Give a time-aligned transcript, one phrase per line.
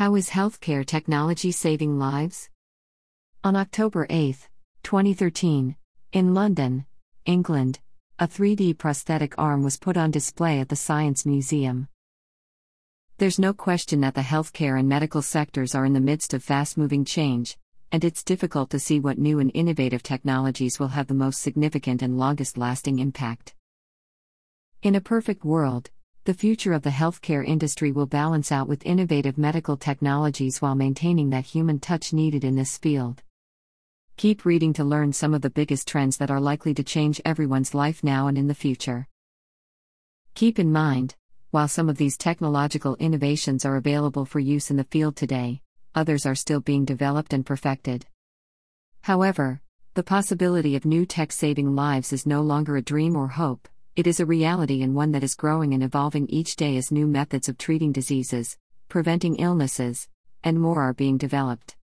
[0.00, 2.48] How is healthcare technology saving lives?
[3.44, 4.48] On October 8,
[4.82, 5.76] 2013,
[6.12, 6.86] in London,
[7.26, 7.80] England,
[8.18, 11.86] a 3D prosthetic arm was put on display at the Science Museum.
[13.18, 16.78] There's no question that the healthcare and medical sectors are in the midst of fast
[16.78, 17.58] moving change,
[17.92, 22.00] and it's difficult to see what new and innovative technologies will have the most significant
[22.00, 23.54] and longest lasting impact.
[24.82, 25.90] In a perfect world,
[26.24, 31.30] the future of the healthcare industry will balance out with innovative medical technologies while maintaining
[31.30, 33.22] that human touch needed in this field.
[34.18, 37.72] Keep reading to learn some of the biggest trends that are likely to change everyone's
[37.72, 39.08] life now and in the future.
[40.34, 41.16] Keep in mind,
[41.52, 45.62] while some of these technological innovations are available for use in the field today,
[45.94, 48.04] others are still being developed and perfected.
[49.00, 49.62] However,
[49.94, 53.66] the possibility of new tech saving lives is no longer a dream or hope,
[53.96, 57.06] it is a reality and one that is growing and evolving each day as new
[57.06, 58.56] methods of treating diseases,
[58.88, 60.08] preventing illnesses,
[60.44, 61.76] and more are being developed.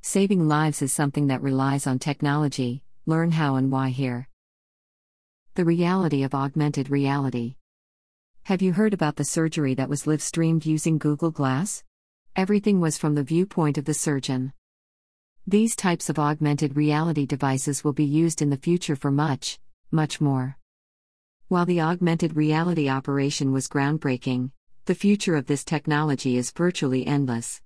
[0.00, 4.28] Saving lives is something that relies on technology, learn how and why here.
[5.54, 7.54] The reality of augmented reality.
[8.44, 11.84] Have you heard about the surgery that was live streamed using Google Glass?
[12.34, 14.52] Everything was from the viewpoint of the surgeon.
[15.46, 19.60] These types of augmented reality devices will be used in the future for much,
[19.92, 20.56] much more.
[21.52, 24.52] While the augmented reality operation was groundbreaking,
[24.86, 27.60] the future of this technology is virtually endless.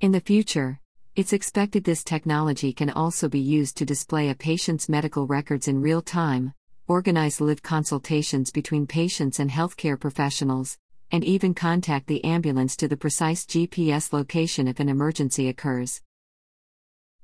[0.00, 0.80] In the future,
[1.14, 5.80] it's expected this technology can also be used to display a patient's medical records in
[5.80, 6.54] real time,
[6.88, 10.76] organize live consultations between patients and healthcare professionals,
[11.12, 16.02] and even contact the ambulance to the precise GPS location if an emergency occurs.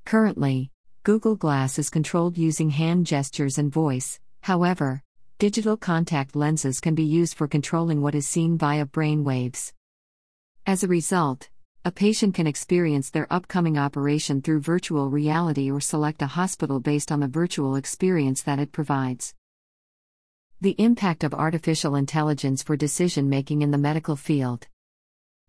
[0.05, 0.71] Currently,
[1.03, 5.01] Google Glass is controlled using hand gestures and voice, however,
[5.37, 9.73] digital contact lenses can be used for controlling what is seen via brain waves.
[10.65, 11.49] As a result,
[11.83, 17.11] a patient can experience their upcoming operation through virtual reality or select a hospital based
[17.11, 19.33] on the virtual experience that it provides.
[20.61, 24.67] The impact of artificial intelligence for decision making in the medical field.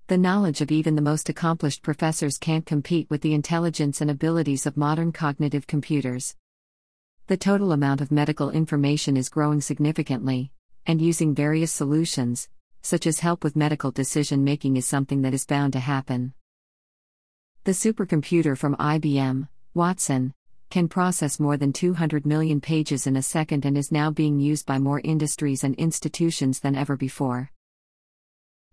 [0.08, 4.66] The knowledge of even the most accomplished professors can't compete with the intelligence and abilities
[4.66, 6.34] of modern cognitive computers.
[7.28, 10.52] The total amount of medical information is growing significantly,
[10.86, 12.48] and using various solutions,
[12.82, 16.34] such as help with medical decision making, is something that is bound to happen.
[17.64, 20.34] The supercomputer from IBM, Watson,
[20.70, 24.64] can process more than 200 million pages in a second and is now being used
[24.64, 27.50] by more industries and institutions than ever before.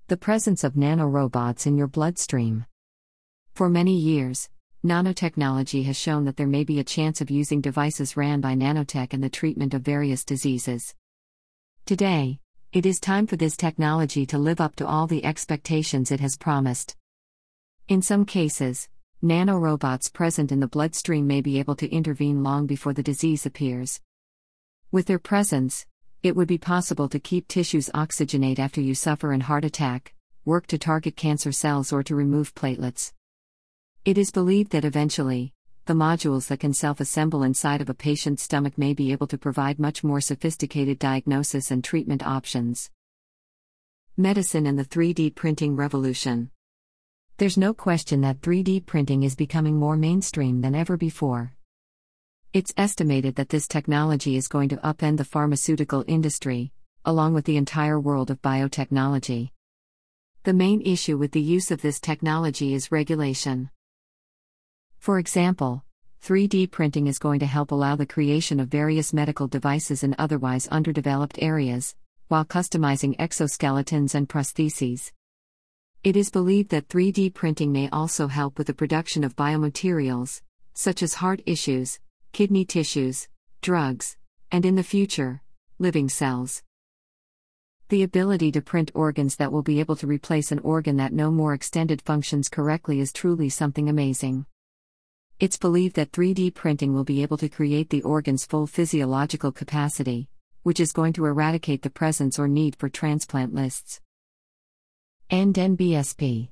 [0.10, 2.68] The presence of nanorobots in your bloodstream.
[3.56, 4.48] For many years,
[4.86, 9.14] nanotechnology has shown that there may be a chance of using devices ran by nanotech
[9.14, 10.94] in the treatment of various diseases.
[11.86, 12.40] Today,
[12.74, 16.36] it is time for this technology to live up to all the expectations it has
[16.36, 16.98] promised.
[17.88, 18.90] In some cases,
[19.24, 24.02] nanorobots present in the bloodstream may be able to intervene long before the disease appears.
[24.92, 25.86] With their presence,
[26.24, 30.14] it would be possible to keep tissues oxygenate after you suffer an heart attack,
[30.44, 33.14] work to target cancer cells, or to remove platelets.
[34.06, 35.54] It is believed that eventually,
[35.86, 39.38] the modules that can self assemble inside of a patient's stomach may be able to
[39.38, 42.90] provide much more sophisticated diagnosis and treatment options.
[44.18, 46.52] Medicine and the 3D printing revolution.
[47.38, 51.54] There's no question that 3D printing is becoming more mainstream than ever before.
[52.52, 56.74] It's estimated that this technology is going to upend the pharmaceutical industry,
[57.06, 59.52] along with the entire world of biotechnology.
[60.44, 63.70] The main issue with the use of this technology is regulation.
[65.04, 65.84] For example,
[66.26, 70.66] 3D printing is going to help allow the creation of various medical devices in otherwise
[70.68, 71.94] underdeveloped areas,
[72.30, 75.12] while customizing exoskeletons and prostheses.
[76.06, 80.42] It is believed that 3D printing may also help with the production of biomaterials,
[80.74, 82.00] such as heart issues,
[82.32, 83.28] kidney tissues,
[83.62, 84.16] drugs,
[84.54, 85.42] and in the future,
[85.80, 86.64] living cells.
[87.90, 91.30] The ability to print organs that will be able to replace an organ that no
[91.30, 94.46] more extended functions correctly is truly something amazing.
[95.40, 100.30] It's believed that 3D printing will be able to create the organ's full physiological capacity,
[100.62, 104.00] which is going to eradicate the presence or need for transplant lists.
[105.30, 106.50] And NBSP.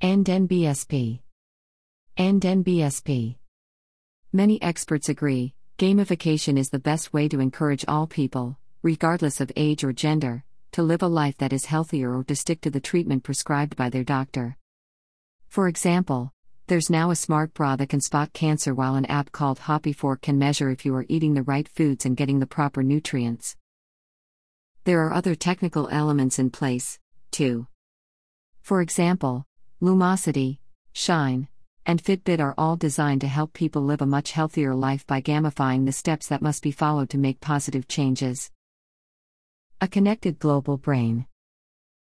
[0.00, 1.20] And NBSP.
[2.16, 3.36] And NBSP.
[4.32, 9.82] Many experts agree, gamification is the best way to encourage all people, regardless of age
[9.82, 13.24] or gender, to live a life that is healthier or to stick to the treatment
[13.24, 14.56] prescribed by their doctor.
[15.48, 16.32] For example,
[16.68, 20.38] there's now a smart bra that can spot cancer, while an app called HAPIfork can
[20.38, 23.56] measure if you are eating the right foods and getting the proper nutrients.
[24.84, 26.98] There are other technical elements in place,
[27.30, 27.66] too.
[28.60, 29.46] For example,
[29.80, 30.58] Lumosity,
[30.92, 31.48] Shine,
[31.86, 35.86] and Fitbit are all designed to help people live a much healthier life by gamifying
[35.86, 38.50] the steps that must be followed to make positive changes.
[39.80, 41.26] A connected global brain.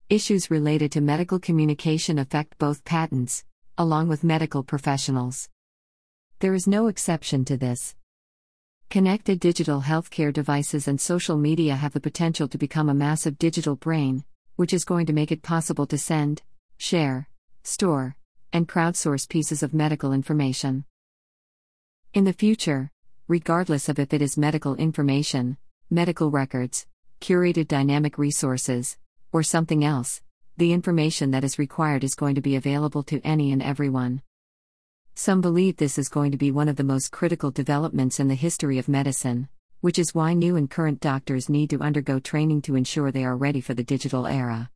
[0.10, 3.44] Issues related to medical communication affect both patents,
[3.78, 5.50] along with medical professionals.
[6.40, 7.96] There is no exception to this.
[8.90, 13.76] Connected digital healthcare devices and social media have the potential to become a massive digital
[13.76, 14.24] brain,
[14.56, 16.44] which is going to make it possible to send,
[16.78, 17.28] share,
[17.64, 18.16] store,
[18.52, 20.86] and crowdsource pieces of medical information.
[22.14, 22.92] In the future,
[23.28, 25.58] regardless of if it is medical information,
[25.90, 26.86] medical records,
[27.20, 28.98] curated dynamic resources,
[29.32, 30.22] or something else,
[30.58, 34.22] the information that is required is going to be available to any and everyone.
[35.16, 38.36] Some believe this is going to be one of the most critical developments in the
[38.36, 39.50] history of medicine,
[39.82, 43.36] which is why new and current doctors need to undergo training to ensure they are
[43.36, 44.70] ready for the digital era.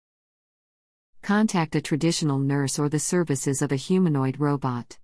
[1.22, 4.98] Contact a traditional nurse or the services of a humanoid robot.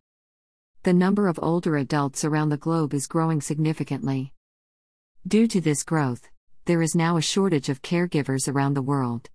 [0.84, 4.34] The number of older adults around the globe is growing significantly.
[5.28, 6.28] Due to this growth,
[6.66, 9.30] there is now a shortage of caregivers around the world.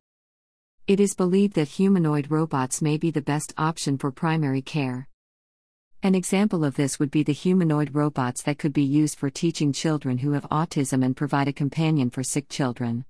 [0.88, 5.06] It is believed that humanoid robots may be the best option for primary care.
[6.02, 9.70] An example of this would be the humanoid robots that could be used for teaching
[9.70, 13.05] children who have autism and provide a companion for sick children.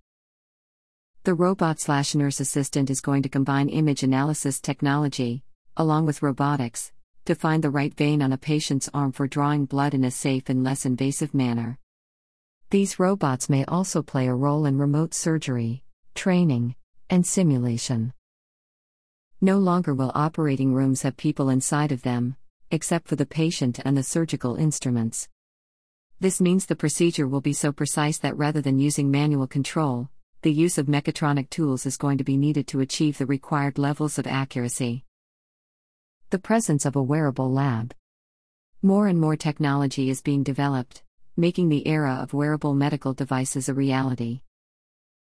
[1.23, 5.45] The robot slash nurse assistant is going to combine image analysis technology,
[5.77, 6.91] along with robotics,
[7.27, 10.49] to find the right vein on a patient's arm for drawing blood in a safe
[10.49, 11.79] and less invasive manner.
[12.71, 15.85] These robots may also play a role in remote surgery,
[16.17, 16.75] training,
[17.11, 18.13] and simulation.
[19.41, 22.37] No longer will operating rooms have people inside of them,
[22.71, 25.29] except for the patient and the surgical instruments.
[26.21, 30.11] This means the procedure will be so precise that rather than using manual control,
[30.43, 34.19] the use of mechatronic tools is going to be needed to achieve the required levels
[34.19, 35.05] of accuracy.
[36.31, 37.95] The presence of a wearable lab.
[38.83, 41.03] More and more technology is being developed,
[41.37, 44.43] making the era of wearable medical devices a reality.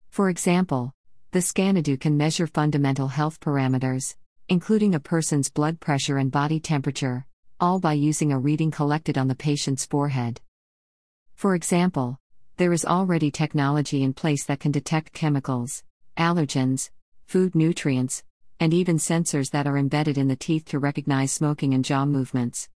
[0.10, 0.94] For example,
[1.34, 4.16] the Scanadu can measure fundamental health parameters,
[4.50, 7.26] including a person's blood pressure and body temperature,
[7.60, 10.40] all by using a reading collected on the patient's forehead.
[11.34, 12.20] For example,
[12.58, 15.84] there is already technology in place that can detect chemicals,
[16.16, 16.92] allergens,
[17.26, 18.24] food nutrients,
[18.60, 22.70] and even sensors that are embedded in the teeth to recognize smoking and jaw movements.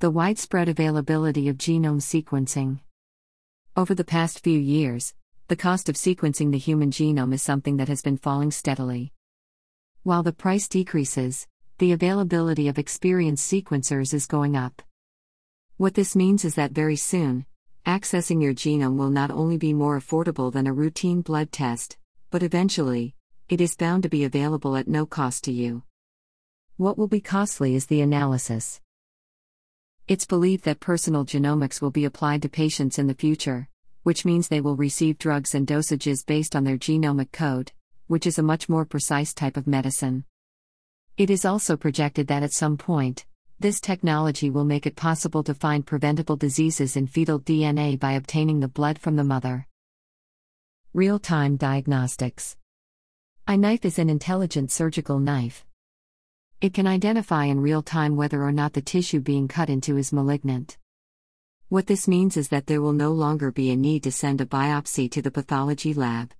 [0.00, 2.80] The widespread availability of genome sequencing.
[3.76, 5.14] Over the past few years,
[5.48, 9.14] the cost of sequencing the human genome is something that has been falling steadily.
[10.02, 11.46] While the price decreases,
[11.78, 14.82] the availability of experienced sequencers is going up.
[15.78, 17.46] What this means is that very soon,
[17.86, 21.96] accessing your genome will not only be more affordable than a routine blood test,
[22.30, 23.14] but eventually,
[23.48, 25.82] it is bound to be available at no cost to you.
[26.76, 28.82] What will be costly is the analysis.
[30.06, 33.66] It's believed that personal genomics will be applied to patients in the future,
[34.02, 37.72] which means they will receive drugs and dosages based on their genomic code,
[38.06, 40.24] which is a much more precise type of medicine.
[41.16, 43.26] It is also projected that at some point,
[43.60, 48.60] this technology will make it possible to find preventable diseases in fetal DNA by obtaining
[48.60, 49.66] the blood from the mother.
[50.94, 52.56] Real time diagnostics.
[53.48, 55.66] iKnife is an intelligent surgical knife.
[56.60, 60.12] It can identify in real time whether or not the tissue being cut into is
[60.12, 60.78] malignant.
[61.70, 64.46] What this means is that there will no longer be a need to send a
[64.46, 66.32] biopsy to the pathology lab.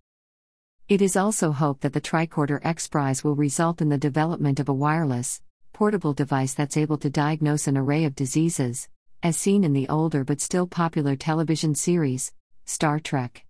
[0.88, 4.70] It is also hoped that the Tricorder X Prize will result in the development of
[4.70, 5.42] a wireless,
[5.74, 8.88] portable device that's able to diagnose an array of diseases,
[9.22, 12.32] as seen in the older but still popular television series,
[12.64, 13.44] Star Trek.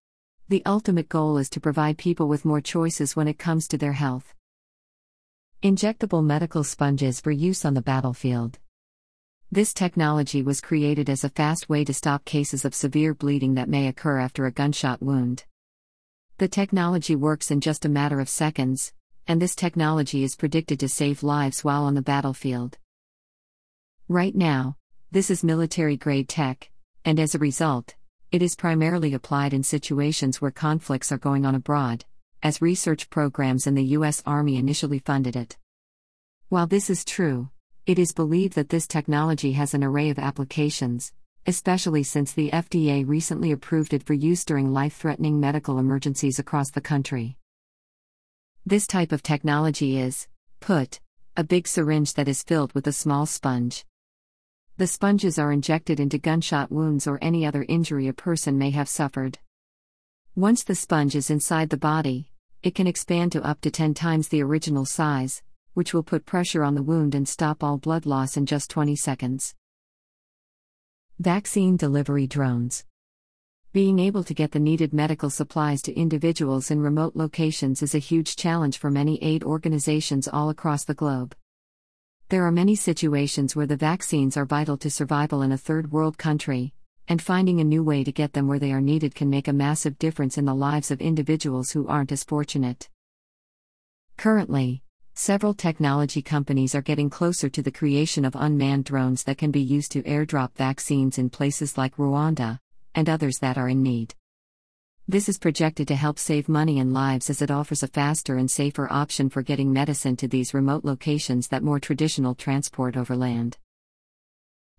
[0.49, 3.93] The ultimate goal is to provide people with more choices when it comes to their
[3.93, 4.35] health.
[5.63, 8.59] Injectable medical sponges for use on the battlefield.
[9.51, 13.71] This technology was created as a fast way to stop cases of severe bleeding that
[13.71, 15.45] may occur after a gunshot wound.
[16.37, 18.93] The technology works in just a matter of seconds,
[19.27, 22.77] and this technology is predicted to save lives while on the battlefield.
[24.07, 24.77] Right now,
[25.11, 26.71] this is military grade tech,
[27.07, 27.95] and as a result,
[28.31, 32.05] it is primarily applied in situations where conflicts are going on abroad,
[32.43, 34.23] as research programs in the U.S.
[34.27, 35.57] Army initially funded it.
[36.51, 37.49] While this is true,
[37.89, 41.11] it is believed that this technology has an array of applications,
[41.47, 46.71] especially since the FDA recently approved it for use during life threatening medical emergencies across
[46.71, 47.39] the country.
[48.67, 50.29] This type of technology is,
[50.61, 51.01] put,
[51.35, 53.87] a big syringe that is filled with a small sponge.
[54.77, 58.91] The sponges are injected into gunshot wounds or any other injury a person may have
[58.91, 59.39] suffered.
[60.37, 62.31] Once the sponge is inside the body,
[62.63, 65.43] it can expand to up to 10 times the original size,
[65.79, 68.97] which will put pressure on the wound and stop all blood loss in just 20
[68.97, 69.55] seconds.
[71.21, 72.85] Vaccine delivery drones.
[73.73, 78.01] Being able to get the needed medical supplies to individuals in remote locations is a
[78.01, 81.33] huge challenge for many aid organizations all across the globe.
[82.29, 86.19] There are many situations where the vaccines are vital to survival in a third world
[86.19, 86.75] country,
[87.07, 89.53] and finding a new way to get them where they are needed can make a
[89.53, 92.89] massive difference in the lives of individuals who aren't as fortunate.
[94.17, 94.83] Currently,
[95.19, 99.61] several technology companies are getting closer to the creation of unmanned drones that can be
[99.61, 102.61] used to airdrop vaccines in places like Rwanda,
[102.95, 104.15] and others that are in need.
[105.09, 108.49] This is projected to help save money and lives as it offers a faster and
[108.49, 113.59] safer option for getting medicine to these remote locations that more traditional transport over land.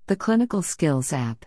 [0.07, 1.45] The Clinical Skills App.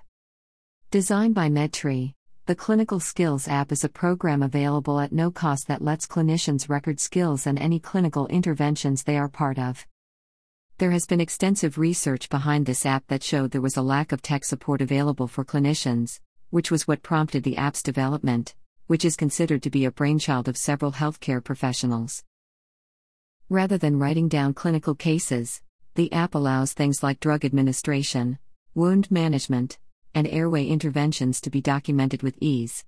[0.90, 2.12] Designed by MedTree,
[2.52, 7.00] the Clinical Skills app is a program available at no cost that lets clinicians record
[7.00, 9.86] skills and any clinical interventions they are part of.
[10.76, 14.20] There has been extensive research behind this app that showed there was a lack of
[14.20, 18.54] tech support available for clinicians, which was what prompted the app's development,
[18.86, 22.22] which is considered to be a brainchild of several healthcare professionals.
[23.48, 25.62] Rather than writing down clinical cases,
[25.94, 28.38] the app allows things like drug administration,
[28.74, 29.78] wound management,
[30.14, 32.84] and airway interventions to be documented with ease.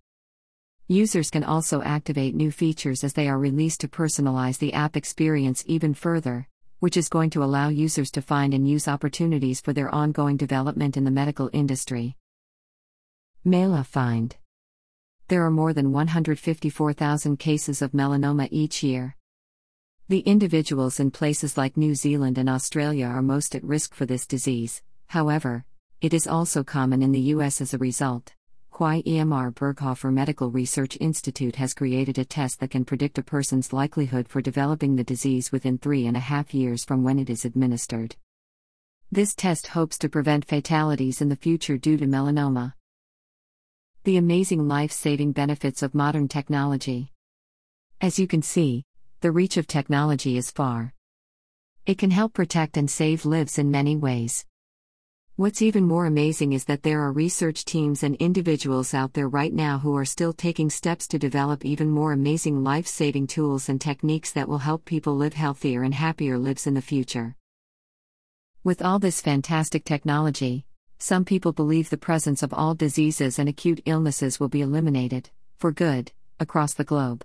[0.89, 5.65] Users can also activate new features as they are released to personalize the app experience
[5.67, 6.47] even further,
[6.81, 10.99] which is going to allow users to find and use opportunities for their ongoing development
[10.99, 12.17] in the medical industry.
[13.47, 14.33] MelaFind.
[15.29, 19.17] There are more than 154,000 cases of melanoma each year.
[20.09, 24.27] The individuals in places like New Zealand and Australia are most at risk for this
[24.27, 25.65] disease, however,
[26.05, 28.35] it is also common in the US as a result.
[28.75, 34.29] QIMR Berghofer Medical Research Institute has created a test that can predict a person's likelihood
[34.29, 38.17] for developing the disease within three and a half years from when it is administered.
[39.11, 42.75] This test hopes to prevent fatalities in the future due to melanoma
[44.03, 47.11] the amazing life saving benefits of modern technology.
[48.03, 48.85] As you can see,
[49.23, 50.93] the reach of technology is far.
[51.87, 54.45] It can help protect and save lives in many ways.
[55.37, 59.53] What's even more amazing is that there are research teams and individuals out there right
[59.53, 63.81] now who are still taking steps to develop even more amazing life saving tools and
[63.81, 67.35] techniques that will help people live healthier and happier lives in the future.
[68.63, 70.67] With all this fantastic technology,
[71.01, 75.73] some people believe the presence of all diseases and acute illnesses will be eliminated, for
[75.73, 77.25] good, across the globe.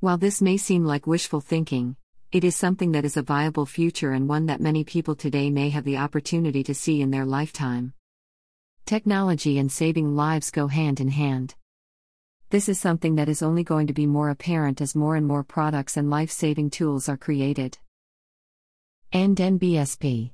[0.00, 1.96] While this may seem like wishful thinking,
[2.36, 5.70] it is something that is a viable future and one that many people today may
[5.70, 7.94] have the opportunity to see in their lifetime.
[8.84, 11.54] Technology and saving lives go hand in hand.
[12.50, 15.44] This is something that is only going to be more apparent as more and more
[15.44, 17.78] products and life saving tools are created.
[19.14, 20.32] And NBSP